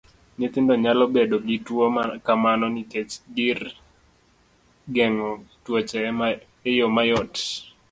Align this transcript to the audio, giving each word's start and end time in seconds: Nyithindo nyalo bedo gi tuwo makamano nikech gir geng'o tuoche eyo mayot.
Nyithindo 0.37 0.73
nyalo 0.83 1.03
bedo 1.15 1.35
gi 1.47 1.57
tuwo 1.65 1.85
makamano 1.95 2.65
nikech 2.73 3.13
gir 3.35 3.59
geng'o 4.95 5.31
tuoche 5.63 5.99
eyo 6.69 6.85
mayot. 6.95 7.33